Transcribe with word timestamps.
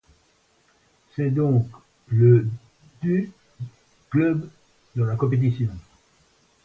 C'est 1.15 1.29
donc 1.29 1.67
le 2.07 2.49
du 3.03 3.31
club 4.09 4.49
dans 4.95 5.05
la 5.05 5.15
compétition. 5.15 5.69